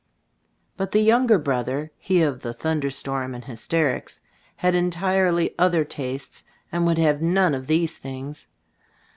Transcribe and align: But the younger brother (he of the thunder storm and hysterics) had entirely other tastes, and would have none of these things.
But 0.77 0.89
the 0.93 0.99
younger 0.99 1.37
brother 1.37 1.91
(he 1.99 2.23
of 2.23 2.41
the 2.41 2.55
thunder 2.55 2.89
storm 2.89 3.35
and 3.35 3.45
hysterics) 3.45 4.19
had 4.55 4.73
entirely 4.73 5.53
other 5.59 5.85
tastes, 5.85 6.43
and 6.71 6.87
would 6.87 6.97
have 6.97 7.21
none 7.21 7.53
of 7.53 7.67
these 7.67 7.95
things. 7.99 8.47